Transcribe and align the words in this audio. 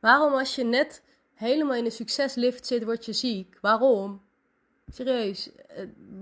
Waarom 0.00 0.32
als 0.32 0.54
je 0.54 0.64
net 0.64 1.02
helemaal 1.34 1.74
in 1.74 1.84
de 1.84 1.90
succeslift 1.90 2.66
zit, 2.66 2.84
word 2.84 3.04
je 3.04 3.12
ziek? 3.12 3.58
Waarom? 3.60 4.22
Serieus, 4.88 5.50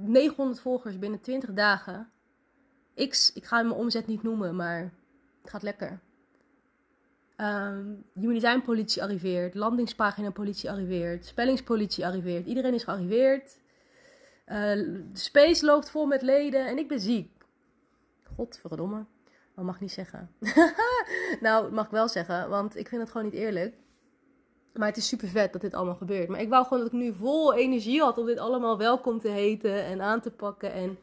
900 0.01 0.58
eh, 0.58 0.62
volgers 0.62 0.99
binnen 0.99 1.20
20 1.20 1.52
dagen. 1.52 2.10
X, 3.08 3.33
ik 3.33 3.44
ga 3.44 3.62
mijn 3.62 3.75
omzet 3.75 4.06
niet 4.06 4.22
noemen, 4.22 4.56
maar 4.56 4.92
het 5.42 5.50
gaat 5.50 5.62
lekker. 5.62 6.00
Um, 7.41 8.04
arriveert, 9.00 9.54
landingspagina 9.54 10.30
politie 10.30 10.70
arriveert, 10.70 11.26
spellingspolitie 11.26 12.06
arriveert. 12.06 12.46
Iedereen 12.46 12.74
is 12.74 12.84
gearriveerd. 12.84 13.58
De 14.46 15.04
space 15.12 15.64
loopt 15.64 15.90
vol 15.90 16.06
met 16.06 16.22
leden 16.22 16.66
en 16.66 16.79
ik 16.79 16.88
ben 16.88 17.00
ziek. 17.00 17.30
Godverdomme. 18.36 19.04
Dat 19.59 19.66
mag 19.66 19.75
ik 19.75 19.80
niet 19.80 19.93
zeggen. 19.93 20.30
nou, 21.40 21.72
mag 21.72 21.84
ik 21.84 21.90
wel 21.90 22.08
zeggen, 22.08 22.48
want 22.48 22.77
ik 22.77 22.88
vind 22.88 23.00
het 23.00 23.11
gewoon 23.11 23.27
niet 23.27 23.40
eerlijk. 23.40 23.75
Maar 24.75 24.88
het 24.88 24.96
is 24.96 25.08
super 25.08 25.29
vet 25.29 25.53
dat 25.53 25.61
dit 25.61 25.75
allemaal 25.75 25.94
gebeurt. 25.94 26.29
Maar 26.29 26.40
ik 26.40 26.48
wou 26.48 26.64
gewoon 26.64 26.79
dat 26.79 26.93
ik 26.93 26.98
nu 26.98 27.14
vol 27.14 27.54
energie 27.54 28.00
had 28.00 28.18
om 28.18 28.26
dit 28.26 28.39
allemaal 28.39 28.79
welkom 28.79 29.18
te 29.18 29.29
heten 29.29 29.84
en 29.84 30.00
aan 30.00 30.21
te 30.21 30.31
pakken. 30.31 30.72
En 30.72 30.98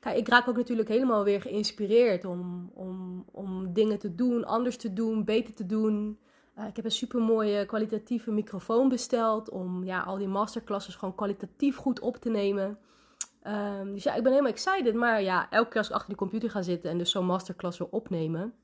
kijk, 0.00 0.16
ik 0.16 0.28
raak 0.28 0.48
ook 0.48 0.56
natuurlijk 0.56 0.88
helemaal 0.88 1.24
weer 1.24 1.40
geïnspireerd 1.40 2.24
om, 2.24 2.70
om, 2.74 3.24
om 3.32 3.72
dingen 3.72 3.98
te 3.98 4.14
doen, 4.14 4.44
anders 4.44 4.76
te 4.76 4.92
doen, 4.92 5.24
beter 5.24 5.54
te 5.54 5.66
doen. 5.66 6.18
Uh, 6.58 6.66
ik 6.66 6.76
heb 6.76 6.84
een 6.84 6.90
super 6.90 7.20
mooie 7.20 7.66
kwalitatieve 7.66 8.30
microfoon 8.30 8.88
besteld 8.88 9.50
om 9.50 9.84
ja, 9.84 10.00
al 10.00 10.18
die 10.18 10.28
masterclasses 10.28 10.94
gewoon 10.94 11.14
kwalitatief 11.14 11.76
goed 11.76 12.00
op 12.00 12.16
te 12.16 12.30
nemen. 12.30 12.78
Um, 13.46 13.92
dus 13.92 14.02
ja, 14.02 14.14
ik 14.14 14.22
ben 14.22 14.32
helemaal 14.32 14.52
excited. 14.52 14.94
Maar 14.94 15.22
ja, 15.22 15.50
elke 15.50 15.68
keer 15.68 15.78
als 15.78 15.88
ik 15.88 15.94
achter 15.94 16.08
die 16.08 16.18
computer 16.18 16.50
ga 16.50 16.62
zitten 16.62 16.90
en 16.90 16.98
dus 16.98 17.10
zo'n 17.10 17.26
masterclass 17.26 17.78
wil 17.78 17.88
opnemen, 17.90 18.54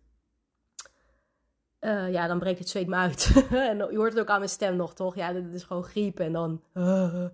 uh, 1.81 2.13
ja, 2.13 2.27
dan 2.27 2.39
breekt 2.39 2.59
het 2.59 2.69
zweet 2.69 2.87
me 2.87 2.97
uit. 2.97 3.47
en 3.51 3.77
je 3.77 3.97
hoort 3.97 4.13
het 4.13 4.21
ook 4.21 4.29
aan 4.29 4.39
mijn 4.39 4.51
stem 4.51 4.77
nog, 4.77 4.95
toch? 4.95 5.15
Ja, 5.15 5.33
dit 5.33 5.55
is 5.55 5.63
gewoon 5.63 5.85
griep 5.85 6.21
en 6.21 6.33
dan... 6.33 6.63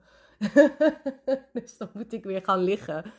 dus 1.52 1.76
dan 1.78 1.90
moet 1.92 2.12
ik 2.12 2.24
weer 2.24 2.42
gaan 2.42 2.62
liggen. 2.62 3.12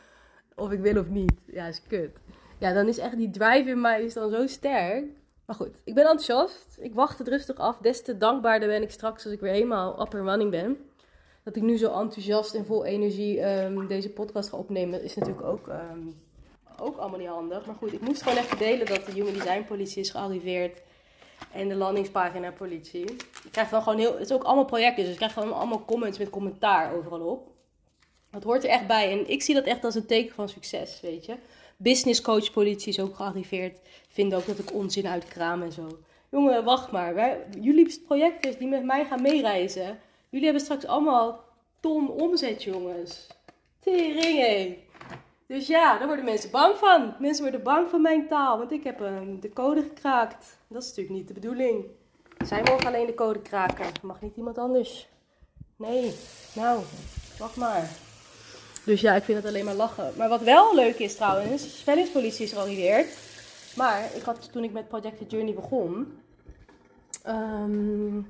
Of 0.56 0.72
ik 0.72 0.80
wil 0.80 1.00
of 1.00 1.10
niet. 1.10 1.44
Ja, 1.46 1.66
is 1.66 1.82
kut. 1.88 2.22
Ja, 2.60 2.74
dan 2.74 2.88
is 2.88 2.98
echt 2.98 3.18
die 3.18 3.30
drive 3.30 3.70
in 3.70 3.82
mij 3.82 4.04
is 4.04 4.14
dan 4.14 4.32
zo 4.32 4.48
sterk. 4.48 5.06
Maar 5.46 5.56
goed, 5.56 5.82
ik 5.84 5.94
ben 5.94 6.04
enthousiast. 6.04 6.78
Ik 6.80 6.94
wacht 6.94 7.18
het 7.18 7.28
rustig 7.28 7.56
af. 7.56 7.78
Des 7.78 8.04
te 8.04 8.18
dankbaarder 8.18 8.68
ben 8.68 8.82
ik 8.82 8.92
straks 8.92 9.24
als 9.24 9.34
ik 9.34 9.40
weer 9.40 9.52
helemaal 9.52 9.92
up 9.92 10.16
and 10.16 10.28
running 10.28 10.52
ben. 10.52 10.78
Dat 11.48 11.56
ik 11.56 11.62
nu 11.62 11.78
zo 11.78 12.00
enthousiast 12.00 12.54
en 12.54 12.66
vol 12.66 12.86
energie 12.86 13.64
um, 13.64 13.88
deze 13.88 14.10
podcast 14.10 14.50
ga 14.50 14.58
opnemen, 14.58 15.04
is 15.04 15.16
natuurlijk 15.16 15.46
ook, 15.46 15.68
um, 15.68 16.16
ook 16.80 16.98
allemaal 16.98 17.20
niet 17.20 17.28
handig. 17.28 17.66
Maar 17.66 17.76
goed, 17.76 17.94
ik 17.94 18.02
moest 18.02 18.22
gewoon 18.22 18.38
even 18.38 18.58
delen 18.58 18.86
dat 18.86 19.06
de 19.06 19.12
Human 19.12 19.34
Design 19.34 19.64
Politie 19.68 20.02
is 20.02 20.10
gearriveerd. 20.10 20.82
En 21.52 21.68
de 21.68 21.76
landingspagina 21.76 22.52
politie. 22.52 23.04
Ik 23.44 23.52
krijg 23.52 23.70
dan 23.70 23.82
gewoon 23.82 24.00
heel. 24.00 24.12
Het 24.12 24.22
is 24.22 24.32
ook 24.32 24.44
allemaal 24.44 24.66
projecten, 24.66 25.04
dus 25.04 25.12
ik 25.12 25.18
krijg 25.18 25.34
gewoon 25.34 25.54
allemaal 25.54 25.86
comments 25.86 26.18
met 26.18 26.30
commentaar 26.30 26.94
overal 26.94 27.20
op. 27.20 27.52
Dat 28.32 28.44
hoort 28.44 28.64
er 28.64 28.70
echt 28.70 28.88
bij. 28.88 29.12
En 29.12 29.30
ik 29.30 29.42
zie 29.42 29.56
dat 29.56 29.66
echt 29.66 29.84
als 29.84 29.96
een 29.96 30.06
teken 30.06 30.36
van 30.36 30.50
succes, 30.50 31.00
weet 31.02 31.26
je. 31.26 31.36
Business 31.78 32.22
coach 32.22 32.52
politie 32.52 32.90
is 32.90 33.00
ook 33.00 33.16
gearriveerd. 33.16 33.80
Vinden 34.10 34.38
ook 34.38 34.46
dat 34.46 34.60
ik 34.60 34.74
onzin 34.74 35.08
uitkraam 35.08 35.62
en 35.62 35.72
zo. 35.72 36.00
Jongen, 36.30 36.64
wacht 36.64 36.92
maar. 36.92 37.14
Wij, 37.14 37.46
jullie 37.62 38.02
projecten 38.06 38.60
die 38.60 38.68
met 38.68 38.84
mij 38.84 39.06
gaan 39.06 39.22
meereizen. 39.22 40.00
Jullie 40.38 40.52
hebben 40.52 40.72
straks 40.72 40.94
allemaal 40.94 41.44
ton 41.80 42.10
omzet, 42.10 42.64
jongens. 42.64 43.28
Tering, 43.80 44.78
Dus 45.48 45.68
ja, 45.68 45.98
daar 45.98 46.08
worden 46.08 46.26
mensen 46.26 46.52
bang 46.52 46.78
van. 46.78 47.14
Mensen 47.20 47.44
worden 47.44 47.64
bang 47.64 47.90
van 47.90 48.02
mijn 48.02 48.28
taal, 48.28 48.58
want 48.58 48.72
ik 48.72 48.84
heb 48.84 49.00
um, 49.00 49.40
de 49.40 49.54
code 49.54 49.82
gekraakt. 49.82 50.58
Dat 50.68 50.82
is 50.82 50.88
natuurlijk 50.88 51.16
niet 51.16 51.28
de 51.28 51.34
bedoeling. 51.34 51.86
Zij 52.46 52.62
mogen 52.64 52.86
alleen 52.86 53.06
de 53.06 53.14
code 53.14 53.42
kraken. 53.42 53.86
Mag 54.02 54.22
niet 54.22 54.36
iemand 54.36 54.58
anders. 54.58 55.08
Nee, 55.76 56.14
nou, 56.56 56.82
wacht 57.38 57.56
maar. 57.56 57.90
Dus 58.86 59.02
ja, 59.02 59.16
ik 59.16 59.24
vind 59.24 59.38
het 59.38 59.48
alleen 59.48 59.66
maar 59.66 59.74
lachen. 59.74 60.14
Maar 60.18 60.30
wat 60.30 60.42
wel 60.42 60.76
leuk 60.76 61.00
is 61.00 61.16
trouwens, 61.16 61.80
spellingspolitie 61.80 62.46
is 62.46 62.54
gearriveerd. 62.54 63.18
Maar 63.76 64.10
ik 64.16 64.22
had 64.22 64.52
toen 64.52 64.64
ik 64.64 64.72
met 64.72 64.88
Project 64.88 65.18
The 65.18 65.26
Journey 65.26 65.54
begon, 65.54 66.20
um, 67.28 68.28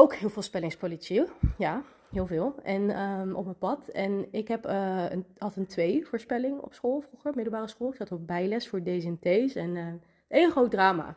ook 0.00 0.14
heel 0.14 0.30
veel 0.30 0.42
spellingspolitie. 0.42 1.24
Ja, 1.58 1.82
heel 2.10 2.26
veel. 2.26 2.54
En 2.62 3.00
um, 3.00 3.34
op 3.34 3.44
mijn 3.44 3.58
pad. 3.58 3.88
En 3.88 4.28
ik 4.30 4.48
heb, 4.48 4.64
een, 4.64 5.26
had 5.38 5.56
een 5.56 5.66
2 5.66 6.06
voorspelling 6.06 6.60
op 6.60 6.74
school 6.74 7.00
vroeger, 7.00 7.32
middelbare 7.34 7.68
school. 7.68 7.90
Ik 7.90 7.96
zat 7.96 8.12
op 8.12 8.26
bijles 8.26 8.68
voor 8.68 8.82
D's 8.82 9.04
en 9.04 9.18
T's. 9.18 9.54
En 9.54 9.76
uh, 9.76 9.86
één 10.28 10.50
groot 10.50 10.70
drama. 10.70 11.16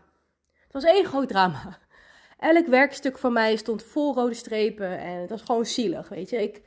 Het 0.64 0.74
was 0.74 0.84
één 0.84 1.06
groot 1.06 1.28
drama. 1.28 1.78
Elk 2.38 2.68
werkstuk 2.68 3.18
van 3.18 3.34
mij 3.34 3.56
stond 3.56 3.84
vol 3.84 4.14
rode 4.14 4.34
strepen. 4.34 5.00
En 5.00 5.20
het 5.20 5.30
was 5.30 5.42
gewoon 5.42 5.66
zielig, 5.66 6.10
weet 6.10 6.30
je. 6.30 6.42
Ik, 6.42 6.62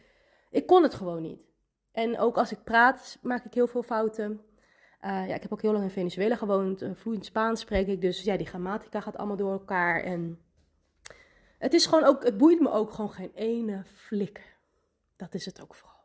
ik 0.50 0.66
kon 0.66 0.82
het 0.82 0.94
gewoon 0.94 1.22
niet. 1.22 1.46
En 1.92 2.18
ook 2.18 2.36
als 2.36 2.52
ik 2.52 2.64
praat, 2.64 3.18
maak 3.22 3.44
ik 3.44 3.54
heel 3.54 3.66
veel 3.66 3.82
fouten. 3.82 4.40
Uh, 5.00 5.28
ja, 5.28 5.34
ik 5.34 5.42
heb 5.42 5.52
ook 5.52 5.62
heel 5.62 5.72
lang 5.72 5.84
in 5.84 5.90
Venezuela 5.90 6.36
gewoond. 6.36 6.84
vloeiend 6.94 7.24
Spaans 7.24 7.60
spreek 7.60 7.86
ik. 7.86 8.00
Dus 8.00 8.22
ja, 8.22 8.36
die 8.36 8.46
grammatica 8.46 9.00
gaat 9.00 9.16
allemaal 9.16 9.36
door 9.36 9.52
elkaar. 9.52 10.02
En 10.02 10.45
het 11.58 11.74
is 11.74 11.86
gewoon 11.86 12.04
ook, 12.04 12.24
het 12.24 12.36
boeit 12.36 12.60
me 12.60 12.70
ook 12.70 12.92
gewoon 12.92 13.12
geen 13.12 13.32
ene 13.34 13.84
flikker. 13.84 14.56
Dat 15.16 15.34
is 15.34 15.44
het 15.44 15.62
ook 15.62 15.74
vooral. 15.74 16.00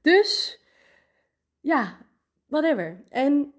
Dus, 0.00 0.60
ja, 1.60 1.98
whatever. 2.46 3.04
En, 3.08 3.54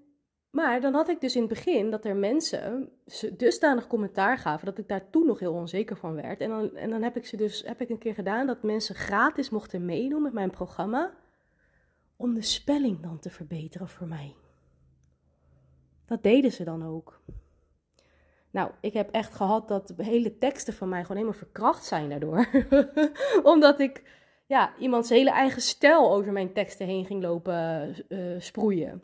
maar 0.50 0.80
dan 0.80 0.94
had 0.94 1.08
ik 1.08 1.20
dus 1.20 1.34
in 1.34 1.40
het 1.40 1.50
begin 1.50 1.90
dat 1.90 2.04
er 2.04 2.16
mensen 2.16 2.92
dusdanig 3.36 3.86
commentaar 3.86 4.38
gaven 4.38 4.66
dat 4.66 4.78
ik 4.78 4.88
daar 4.88 5.10
toen 5.10 5.26
nog 5.26 5.38
heel 5.38 5.52
onzeker 5.52 5.96
van 5.96 6.14
werd. 6.14 6.40
En 6.40 6.48
dan, 6.48 6.76
en 6.76 6.90
dan 6.90 7.02
heb 7.02 7.16
ik 7.16 7.26
ze 7.26 7.36
dus, 7.36 7.62
heb 7.66 7.80
ik 7.80 7.88
een 7.88 7.98
keer 7.98 8.14
gedaan 8.14 8.46
dat 8.46 8.62
mensen 8.62 8.94
gratis 8.94 9.50
mochten 9.50 9.84
meedoen 9.84 10.22
met 10.22 10.32
mijn 10.32 10.50
programma. 10.50 11.14
Om 12.16 12.34
de 12.34 12.42
spelling 12.42 13.00
dan 13.00 13.18
te 13.18 13.30
verbeteren 13.30 13.88
voor 13.88 14.06
mij. 14.06 14.34
Dat 16.06 16.22
deden 16.22 16.52
ze 16.52 16.64
dan 16.64 16.84
ook. 16.84 17.20
Nou, 18.56 18.70
ik 18.80 18.92
heb 18.92 19.10
echt 19.10 19.34
gehad 19.34 19.68
dat 19.68 19.92
hele 19.96 20.38
teksten 20.38 20.74
van 20.74 20.88
mij 20.88 21.00
gewoon 21.02 21.16
helemaal 21.16 21.38
verkracht 21.38 21.84
zijn 21.84 22.08
daardoor. 22.08 22.48
Omdat 23.52 23.80
ik 23.80 24.02
ja, 24.46 24.72
iemands 24.78 25.08
hele 25.08 25.30
eigen 25.30 25.62
stijl 25.62 26.12
over 26.12 26.32
mijn 26.32 26.52
teksten 26.52 26.86
heen 26.86 27.06
ging 27.06 27.22
lopen 27.22 27.94
uh, 28.08 28.40
sproeien. 28.40 29.02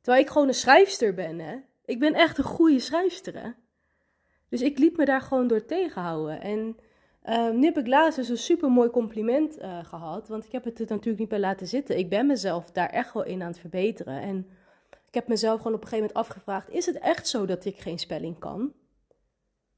Terwijl 0.00 0.24
ik 0.24 0.30
gewoon 0.30 0.48
een 0.48 0.54
schrijfster 0.54 1.14
ben, 1.14 1.38
hè. 1.38 1.56
Ik 1.84 1.98
ben 1.98 2.14
echt 2.14 2.38
een 2.38 2.44
goede 2.44 2.78
schrijfster, 2.78 3.42
hè. 3.42 3.50
Dus 4.48 4.62
ik 4.62 4.78
liet 4.78 4.96
me 4.96 5.04
daar 5.04 5.20
gewoon 5.20 5.46
door 5.46 5.64
tegenhouden. 5.64 6.40
En 6.40 6.76
uh, 7.24 7.50
nu 7.50 7.64
heb 7.64 7.78
ik 7.78 7.86
laatst 7.86 8.18
dus 8.18 8.28
een 8.28 8.38
super 8.38 8.70
mooi 8.70 8.90
compliment 8.90 9.58
uh, 9.58 9.84
gehad. 9.84 10.28
Want 10.28 10.44
ik 10.44 10.52
heb 10.52 10.64
het 10.64 10.78
er 10.78 10.86
natuurlijk 10.88 11.18
niet 11.18 11.28
bij 11.28 11.40
laten 11.40 11.66
zitten. 11.66 11.98
Ik 11.98 12.08
ben 12.08 12.26
mezelf 12.26 12.70
daar 12.70 12.90
echt 12.90 13.12
wel 13.12 13.24
in 13.24 13.42
aan 13.42 13.48
het 13.50 13.58
verbeteren. 13.58 14.20
En 14.20 14.50
heb 15.16 15.28
mezelf 15.28 15.56
gewoon 15.56 15.74
op 15.74 15.82
een 15.82 15.88
gegeven 15.88 16.08
moment 16.14 16.28
afgevraagd: 16.28 16.70
is 16.70 16.86
het 16.86 16.98
echt 16.98 17.28
zo 17.28 17.46
dat 17.46 17.64
ik 17.64 17.78
geen 17.78 17.98
spelling 17.98 18.38
kan? 18.38 18.72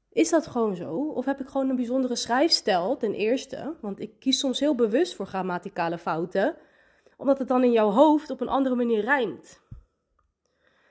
Is 0.09 0.29
dat 0.29 0.47
gewoon 0.47 0.75
zo? 0.75 0.95
Of 0.95 1.25
heb 1.25 1.39
ik 1.39 1.47
gewoon 1.47 1.69
een 1.69 1.75
bijzondere 1.75 2.15
schrijfstijl, 2.15 2.97
ten 2.97 3.13
eerste? 3.13 3.75
Want 3.81 3.99
ik 3.99 4.19
kies 4.19 4.39
soms 4.39 4.59
heel 4.59 4.75
bewust 4.75 5.15
voor 5.15 5.25
grammaticale 5.25 5.97
fouten, 5.97 6.55
omdat 7.17 7.39
het 7.39 7.47
dan 7.47 7.63
in 7.63 7.71
jouw 7.71 7.89
hoofd 7.89 8.29
op 8.29 8.41
een 8.41 8.49
andere 8.49 8.75
manier 8.75 9.01
rijmt. 9.01 9.61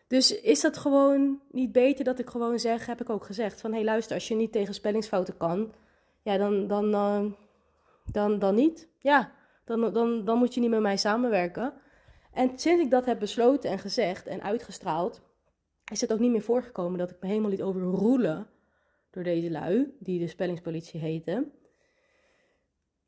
Dus 0.08 0.40
is 0.40 0.60
dat 0.60 0.76
gewoon 0.76 1.40
niet 1.50 1.72
beter 1.72 2.04
dat 2.04 2.18
ik 2.18 2.30
gewoon 2.30 2.58
zeg, 2.58 2.86
heb 2.86 3.00
ik 3.00 3.10
ook 3.10 3.24
gezegd, 3.24 3.60
van 3.60 3.70
hé 3.70 3.76
hey, 3.76 3.84
luister, 3.84 4.14
als 4.14 4.28
je 4.28 4.34
niet 4.34 4.52
tegen 4.52 4.74
spellingsfouten 4.74 5.36
kan, 5.36 5.72
ja, 6.22 6.36
dan, 6.36 6.66
dan, 6.66 6.90
dan, 6.90 7.24
eh, 7.24 8.12
dan, 8.12 8.38
dan 8.38 8.54
niet. 8.54 8.88
Ja, 8.98 9.32
dan, 9.64 9.92
dan, 9.92 10.24
dan 10.24 10.38
moet 10.38 10.54
je 10.54 10.60
niet 10.60 10.70
met 10.70 10.80
mij 10.80 10.96
samenwerken. 10.96 11.72
En 12.38 12.58
sinds 12.58 12.84
ik 12.84 12.90
dat 12.90 13.04
heb 13.04 13.18
besloten 13.18 13.70
en 13.70 13.78
gezegd 13.78 14.26
en 14.26 14.42
uitgestraald, 14.42 15.20
is 15.92 16.00
het 16.00 16.12
ook 16.12 16.18
niet 16.18 16.30
meer 16.30 16.42
voorgekomen 16.42 16.98
dat 16.98 17.10
ik 17.10 17.16
me 17.20 17.28
helemaal 17.28 17.50
liet 17.50 17.62
overroelen 17.62 18.46
door 19.10 19.22
deze 19.22 19.50
lui, 19.50 19.96
die 19.98 20.18
de 20.18 20.26
spellingspolitie 20.26 21.00
heten. 21.00 21.52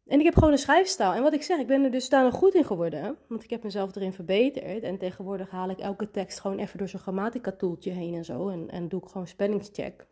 En 0.06 0.18
ik 0.18 0.24
heb 0.24 0.34
gewoon 0.34 0.52
een 0.52 0.58
schrijfstaal. 0.58 1.12
En 1.12 1.22
wat 1.22 1.32
ik 1.32 1.42
zeg, 1.42 1.58
ik 1.58 1.66
ben 1.66 1.84
er 1.84 1.90
dus 1.90 2.08
daar 2.08 2.24
nog 2.24 2.34
goed 2.34 2.54
in 2.54 2.64
geworden. 2.64 3.16
Want 3.28 3.44
ik 3.44 3.50
heb 3.50 3.62
mezelf 3.62 3.96
erin 3.96 4.12
verbeterd. 4.12 4.82
En 4.82 4.98
tegenwoordig 4.98 5.50
haal 5.50 5.70
ik 5.70 5.78
elke 5.78 6.10
tekst 6.10 6.40
gewoon 6.40 6.58
even 6.58 6.78
door 6.78 6.88
zo'n 6.88 7.00
grammatica-toeltje 7.00 7.90
heen 7.90 8.14
en 8.14 8.24
zo. 8.24 8.48
En, 8.48 8.70
en 8.70 8.88
doe 8.88 9.02
ik 9.02 9.08
gewoon 9.08 9.26
spellingscheck 9.26 10.06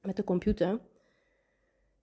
met 0.00 0.16
de 0.16 0.24
computer. 0.24 0.80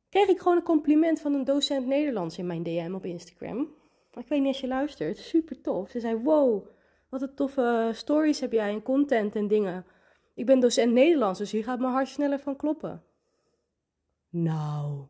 Kreeg 0.09 0.27
ik 0.27 0.39
gewoon 0.39 0.57
een 0.57 0.63
compliment 0.63 1.21
van 1.21 1.33
een 1.33 1.45
docent 1.45 1.85
Nederlands 1.85 2.37
in 2.37 2.47
mijn 2.47 2.63
DM 2.63 2.91
op 2.93 3.05
Instagram. 3.05 3.83
Ik 4.15 4.27
weet 4.27 4.39
niet 4.39 4.47
als 4.47 4.59
je 4.59 4.67
luistert. 4.67 5.17
Super 5.17 5.61
tof. 5.61 5.89
Ze 5.89 5.99
zei: 5.99 6.15
Wow, 6.15 6.67
wat 7.09 7.21
een 7.21 7.35
toffe 7.35 7.91
stories 7.93 8.39
heb 8.39 8.51
jij 8.51 8.69
en 8.69 8.81
content 8.81 9.35
en 9.35 9.47
dingen. 9.47 9.85
Ik 10.33 10.45
ben 10.45 10.59
docent 10.59 10.93
Nederlands, 10.93 11.39
dus 11.39 11.51
hier 11.51 11.63
gaat 11.63 11.79
mijn 11.79 11.93
hart 11.93 12.07
sneller 12.07 12.39
van 12.39 12.55
kloppen. 12.55 13.03
Nou, 14.29 15.07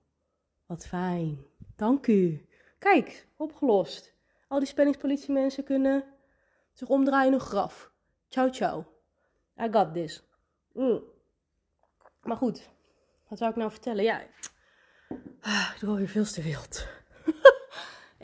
wat 0.66 0.88
fijn. 0.88 1.46
Dank 1.76 2.08
u. 2.08 2.46
Kijk, 2.80 3.28
opgelost. 3.38 4.14
Al 4.48 4.60
die 4.60 4.68
spellingspolitiemensen 4.68 5.64
kunnen 5.64 6.04
zich 6.74 6.88
omdraaien 6.88 7.28
in 7.28 7.34
een 7.34 7.40
graf. 7.40 7.92
Ciao, 8.28 8.52
ciao. 8.52 8.86
I 9.62 9.68
got 9.72 9.94
this. 9.94 10.24
Mm. 10.74 11.02
Maar 12.24 12.38
goed, 12.38 12.70
wat 13.28 13.38
zou 13.38 13.52
ik 13.52 13.58
nou 13.58 13.72
vertellen? 13.72 14.04
Ja, 14.04 14.22
ah, 15.42 15.72
ik 15.74 15.80
doe 15.80 15.90
alweer 15.90 16.08
veel 16.08 16.26
te 16.26 16.42
wild. 16.42 16.88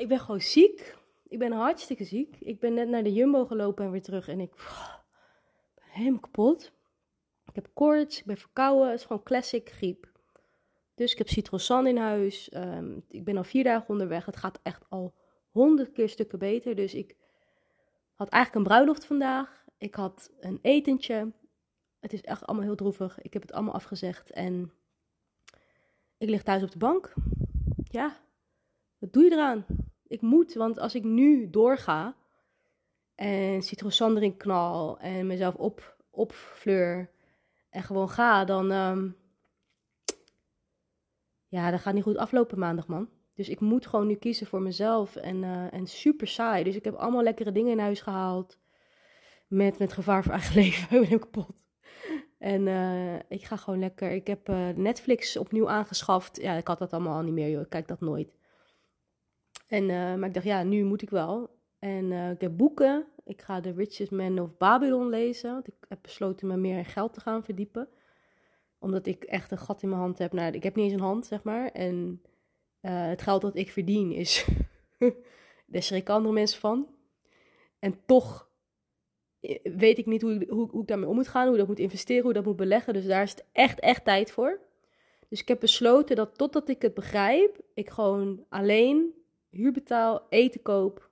Ik 0.02 0.08
ben 0.08 0.20
gewoon 0.20 0.42
ziek. 0.42 0.98
Ik 1.28 1.40
ben 1.40 1.52
hartstikke 1.52 2.04
ziek. 2.04 2.36
Ik 2.40 2.60
ben 2.60 2.74
net 2.74 2.88
naar 2.88 3.04
de 3.04 3.14
Jumbo 3.14 3.46
gelopen 3.46 3.86
en 3.86 3.92
weer 3.92 4.02
terug. 4.02 4.28
En 4.28 4.40
ik 4.40 4.52
ben 5.76 5.86
helemaal 5.90 6.20
kapot. 6.20 6.72
Ik 7.46 7.56
heb 7.56 7.70
koorts, 7.74 8.20
ik 8.20 8.26
ben 8.26 8.38
verkouden. 8.38 8.90
Het 8.90 9.00
is 9.00 9.06
gewoon 9.06 9.24
classic 9.24 9.70
griep. 9.70 10.10
Dus 10.96 11.12
ik 11.12 11.18
heb 11.18 11.30
citrosan 11.30 11.88
in 11.88 11.98
huis. 11.98 12.50
Ehm, 12.50 13.00
ik 13.08 13.24
ben 13.24 13.38
al 13.38 13.44
vier 13.44 13.64
dagen 13.64 13.90
onderweg. 13.90 14.26
Het 14.26 14.36
gaat 14.36 14.60
echt 14.64 14.86
al 14.90 15.14
honderd 15.50 15.92
keer 15.92 16.10
stukken 16.10 16.40
beter. 16.40 16.76
Dus 16.76 16.94
ik 16.94 17.16
had 18.16 18.30
eigenlijk 18.30 18.66
een 18.66 18.72
bruiloft 18.72 19.06
vandaag. 19.06 19.66
Ik 19.78 19.96
had 19.96 20.32
een 20.40 20.60
etentje. 20.62 21.32
Het 22.00 22.14
is 22.14 22.22
echt 22.22 22.46
allemaal 22.46 22.66
heel 22.66 22.76
droevig. 22.76 23.22
Ik 23.22 23.34
heb 23.34 23.42
het 23.42 23.52
allemaal 23.52 23.74
afgezegd. 23.74 24.32
En 24.32 24.72
ik 26.18 26.30
lig 26.30 26.44
thuis 26.44 26.64
op 26.64 26.72
de 26.72 26.78
bank. 26.78 27.14
Ja, 27.84 28.20
wat 28.98 29.14
doe 29.14 29.24
je 29.24 29.32
eraan? 29.32 29.66
Ik 30.12 30.22
moet, 30.22 30.54
want 30.54 30.80
als 30.80 30.96
ik 30.96 31.04
nu 31.04 31.50
doorga 31.50 32.16
en 33.16 33.62
citrosan 33.62 34.16
erin 34.16 34.38
knal 34.38 35.00
en 35.00 35.28
mezelf 35.28 35.56
op, 35.56 35.98
opfleur 36.10 37.10
en 37.70 37.84
gewoon 37.84 38.10
ga, 38.10 38.46
dan, 38.46 38.72
um, 38.72 39.16
ja, 41.48 41.72
dat 41.72 41.80
gaat 41.80 41.94
niet 41.94 42.04
goed 42.04 42.18
aflopen 42.18 42.60
maandag, 42.60 42.88
man. 42.88 43.10
Dus 43.34 43.50
ik 43.50 43.60
moet 43.60 43.88
gewoon 43.88 44.08
nu 44.08 44.16
kiezen 44.16 44.48
voor 44.48 44.62
mezelf 44.62 45.16
en, 45.16 45.44
uh, 45.44 45.74
en 45.74 45.88
super 45.88 46.28
saai. 46.28 46.64
Dus 46.64 46.76
ik 46.76 46.84
heb 46.84 46.96
allemaal 46.96 47.24
lekkere 47.24 47.52
dingen 47.52 47.72
in 47.72 47.80
huis 47.80 48.02
gehaald. 48.02 48.60
Met, 49.48 49.80
met 49.80 49.94
gevaar 49.94 50.24
voor 50.24 50.32
eigen 50.32 50.56
leven. 50.62 51.02
ik 51.02 51.10
ben 51.10 51.20
kapot. 51.20 51.64
En 52.38 52.68
uh, 52.68 53.16
ik 53.16 53.46
ga 53.46 53.56
gewoon 53.56 53.80
lekker. 53.80 54.12
Ik 54.12 54.28
heb 54.28 54.50
uh, 54.50 54.70
Netflix 54.70 55.38
opnieuw 55.38 55.70
aangeschaft. 55.70 56.42
Ja, 56.42 56.54
ik 56.54 56.68
had 56.68 56.80
dat 56.80 56.94
allemaal 56.94 57.16
al 57.16 57.24
niet 57.24 57.34
meer, 57.34 57.50
joh. 57.50 57.62
Ik 57.62 57.70
kijk 57.70 57.88
dat 57.88 58.02
nooit. 58.02 58.40
En, 59.72 59.84
uh, 59.84 60.16
maar 60.16 60.28
ik 60.28 60.34
dacht, 60.34 60.46
ja, 60.46 60.64
nu 60.64 60.84
moet 60.84 61.02
ik 61.02 61.10
wel. 61.10 61.60
En 61.80 62.12
ik 62.12 62.42
heb 62.42 62.58
boeken. 62.58 63.06
Ik 63.26 63.42
ga 63.42 63.60
The 63.60 63.72
Richest 63.72 64.12
Man 64.12 64.40
of 64.40 64.58
Babylon 64.58 65.10
lezen. 65.10 65.52
Want 65.52 65.68
ik 65.68 65.74
heb 65.88 66.00
besloten 66.02 66.48
me 66.48 66.58
meer 66.58 66.78
in 66.78 66.86
geld 66.86 67.14
te 67.14 67.20
gaan 67.20 67.44
verdiepen. 67.44 67.90
Omdat 68.80 69.06
ik 69.06 69.24
echt 69.24 69.52
een 69.52 69.58
gat 69.58 69.82
in 69.82 69.90
mijn 69.90 70.02
hand 70.02 70.18
heb. 70.18 70.34
Nou, 70.34 70.54
ik 70.54 70.64
heb 70.64 70.76
niet 70.76 70.86
eens 70.86 70.94
een 70.94 71.08
hand, 71.08 71.26
zeg 71.26 71.44
maar. 71.44 71.72
En 71.72 72.22
het 72.82 73.22
geld 73.22 73.42
dat 73.42 73.56
ik 73.56 73.72
verdien 73.72 74.12
is. 74.12 74.48
Daar 75.66 75.84
schrik 75.84 76.10
andere 76.10 76.34
mensen 76.34 76.60
van. 76.60 76.88
En 77.80 78.06
toch 78.06 78.50
weet 79.64 79.98
ik 79.98 80.06
niet 80.06 80.22
hoe, 80.22 80.46
hoe, 80.50 80.70
hoe 80.70 80.82
ik 80.82 80.88
daarmee 80.88 81.10
om 81.10 81.16
moet 81.16 81.28
gaan, 81.28 81.44
hoe 81.44 81.54
ik 81.54 81.60
dat 81.60 81.68
moet 81.68 81.80
investeren, 81.80 82.22
hoe 82.22 82.32
ik 82.32 82.38
dat 82.38 82.46
moet 82.46 82.56
beleggen. 82.56 82.94
Dus 82.94 83.06
daar 83.06 83.24
is 83.24 83.32
het 83.32 83.46
echt, 83.52 83.80
echt 83.80 84.06
tijd 84.06 84.32
voor. 84.32 84.60
Dus 85.30 85.42
ik 85.42 85.48
heb 85.48 85.60
besloten 85.60 86.16
dat 86.16 86.38
totdat 86.38 86.70
ik 86.70 86.82
het 86.82 86.94
begrijp, 86.94 87.60
ik 87.74 87.90
gewoon 87.90 88.46
alleen 88.50 89.14
huur 89.52 89.72
betaal, 89.72 90.26
eten 90.30 90.62
koop. 90.62 91.10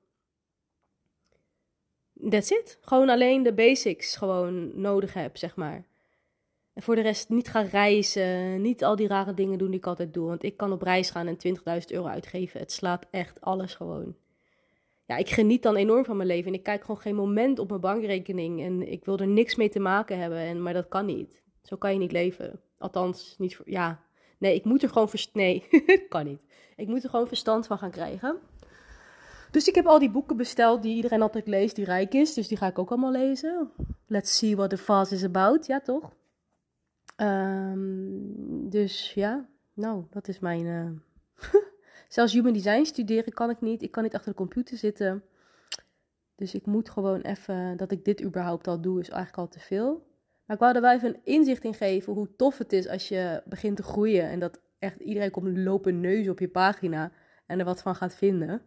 That's 2.29 2.51
it. 2.51 2.77
Gewoon 2.81 3.09
alleen 3.09 3.43
de 3.43 3.53
basics 3.53 4.15
gewoon 4.15 4.81
nodig 4.81 5.13
heb, 5.13 5.37
zeg 5.37 5.55
maar. 5.55 5.85
En 6.73 6.81
voor 6.81 6.95
de 6.95 7.01
rest 7.01 7.29
niet 7.29 7.47
gaan 7.47 7.65
reizen, 7.65 8.61
niet 8.61 8.83
al 8.83 8.95
die 8.95 9.07
rare 9.07 9.33
dingen 9.33 9.57
doen 9.57 9.69
die 9.69 9.79
ik 9.79 9.85
altijd 9.85 10.13
doe. 10.13 10.27
Want 10.27 10.43
ik 10.43 10.57
kan 10.57 10.71
op 10.71 10.81
reis 10.81 11.09
gaan 11.09 11.27
en 11.27 11.37
20.000 11.81 11.85
euro 11.87 12.07
uitgeven. 12.07 12.59
Het 12.59 12.71
slaat 12.71 13.07
echt 13.11 13.41
alles 13.41 13.75
gewoon 13.75 14.15
ja, 15.09 15.17
ik 15.17 15.29
geniet 15.29 15.63
dan 15.63 15.75
enorm 15.75 16.05
van 16.05 16.17
mijn 16.17 16.27
leven. 16.27 16.47
En 16.47 16.57
ik 16.57 16.63
kijk 16.63 16.81
gewoon 16.81 17.01
geen 17.01 17.15
moment 17.15 17.59
op 17.59 17.69
mijn 17.69 17.81
bankrekening. 17.81 18.61
En 18.61 18.91
ik 18.91 19.05
wil 19.05 19.17
er 19.17 19.27
niks 19.27 19.55
mee 19.55 19.69
te 19.69 19.79
maken 19.79 20.19
hebben. 20.19 20.37
En, 20.37 20.61
maar 20.61 20.73
dat 20.73 20.87
kan 20.87 21.05
niet. 21.05 21.43
Zo 21.63 21.75
kan 21.75 21.93
je 21.93 21.99
niet 21.99 22.11
leven. 22.11 22.61
Althans, 22.77 23.35
niet 23.37 23.55
voor. 23.55 23.69
Ja. 23.69 24.03
Nee, 24.39 24.55
ik 24.55 24.65
moet 24.65 24.83
er 24.83 24.89
gewoon. 24.89 25.09
Nee, 25.33 25.67
kan 26.09 26.25
niet. 26.25 26.43
Ik 26.75 26.87
moet 26.87 27.03
er 27.03 27.09
gewoon 27.09 27.27
verstand 27.27 27.67
van 27.67 27.77
gaan 27.77 27.91
krijgen. 27.91 28.37
Dus 29.51 29.67
ik 29.67 29.75
heb 29.75 29.85
al 29.85 29.99
die 29.99 30.11
boeken 30.11 30.37
besteld 30.37 30.81
die 30.81 30.95
iedereen 30.95 31.21
altijd 31.21 31.47
leest, 31.47 31.75
die 31.75 31.85
rijk 31.85 32.13
is. 32.13 32.33
Dus 32.33 32.47
die 32.47 32.57
ga 32.57 32.67
ik 32.67 32.79
ook 32.79 32.89
allemaal 32.89 33.11
lezen. 33.11 33.71
Let's 34.07 34.37
see 34.37 34.55
what 34.55 34.69
the 34.69 34.77
fast 34.77 35.11
is 35.11 35.23
about. 35.23 35.65
Ja, 35.65 35.81
toch? 35.81 36.13
Um, 37.17 38.69
dus 38.69 39.13
ja, 39.13 39.49
nou, 39.73 40.03
dat 40.09 40.27
is 40.27 40.39
mijn. 40.39 40.65
Uh... 40.65 40.89
Zelfs 42.07 42.33
human 42.33 42.53
design 42.53 42.83
studeren 42.83 43.33
kan 43.33 43.49
ik 43.49 43.61
niet. 43.61 43.81
Ik 43.81 43.91
kan 43.91 44.03
niet 44.03 44.15
achter 44.15 44.31
de 44.31 44.37
computer 44.37 44.77
zitten. 44.77 45.23
Dus 46.35 46.53
ik 46.53 46.65
moet 46.65 46.89
gewoon 46.89 47.21
even, 47.21 47.77
dat 47.77 47.91
ik 47.91 48.05
dit 48.05 48.23
überhaupt 48.23 48.67
al 48.67 48.81
doe, 48.81 48.99
is 48.99 49.09
eigenlijk 49.09 49.37
al 49.37 49.47
te 49.47 49.59
veel. 49.59 50.07
Maar 50.49 50.57
ik 50.57 50.63
wou 50.63 50.75
er 50.75 50.81
wel 50.81 50.93
even 50.93 51.09
een 51.09 51.21
inzicht 51.23 51.63
in 51.63 51.73
geven 51.73 52.13
hoe 52.13 52.35
tof 52.35 52.57
het 52.57 52.73
is 52.73 52.87
als 52.87 53.07
je 53.07 53.41
begint 53.45 53.75
te 53.75 53.83
groeien. 53.83 54.29
En 54.29 54.39
dat 54.39 54.59
echt 54.79 54.99
iedereen 54.99 55.31
komt 55.31 55.57
lopen 55.57 55.99
neus 55.99 56.29
op 56.29 56.39
je 56.39 56.47
pagina 56.47 57.11
en 57.45 57.59
er 57.59 57.65
wat 57.65 57.81
van 57.81 57.95
gaat 57.95 58.15
vinden. 58.15 58.61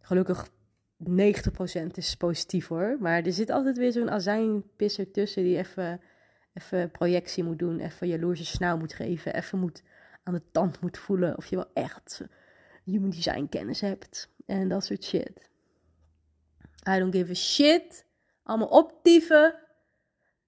Gelukkig 0.00 0.48
90% 0.48 0.52
is 1.94 2.16
positief 2.16 2.68
hoor. 2.68 2.96
Maar 3.00 3.22
er 3.22 3.32
zit 3.32 3.50
altijd 3.50 3.78
weer 3.78 3.92
zo'n 3.92 4.10
azijnpisser 4.10 5.10
tussen 5.10 5.42
die 5.42 5.58
even, 5.58 6.00
even 6.54 6.90
projectie 6.90 7.44
moet 7.44 7.58
doen. 7.58 7.80
Even 7.80 8.08
jaloerse 8.08 8.44
snauw 8.44 8.76
moet 8.76 8.94
geven. 8.94 9.34
Even 9.34 9.58
moet 9.58 9.82
aan 10.22 10.34
de 10.34 10.42
tand 10.52 10.80
moet 10.80 10.98
voelen 10.98 11.36
of 11.36 11.46
je 11.46 11.56
wel 11.56 11.70
echt 11.74 12.24
human 12.84 13.10
design 13.10 13.46
kennis 13.50 13.80
hebt 13.80 14.30
en 14.44 14.68
dat 14.68 14.84
soort 14.84 15.04
shit. 15.04 15.50
I 16.88 16.98
don't 16.98 17.14
give 17.14 17.30
a 17.30 17.34
shit. 17.34 18.06
Allemaal 18.42 18.68
optieven. 18.68 19.65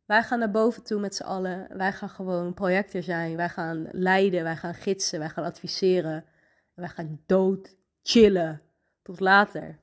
Wij 0.08 0.22
gaan 0.22 0.38
naar 0.38 0.50
boven 0.50 0.82
toe 0.82 1.00
met 1.00 1.14
z'n 1.14 1.22
allen. 1.22 1.76
Wij 1.76 1.92
gaan 1.92 2.08
gewoon 2.08 2.54
projector 2.54 3.02
zijn. 3.02 3.36
Wij 3.36 3.48
gaan 3.48 3.88
leiden. 3.92 4.42
Wij 4.42 4.56
gaan 4.56 4.74
gidsen. 4.74 5.18
Wij 5.18 5.28
gaan 5.28 5.44
adviseren. 5.44 6.24
Wij 6.74 6.88
gaan 6.88 7.20
dood 7.26 7.76
chillen. 8.02 8.62
Tot 9.02 9.20
later. 9.20 9.78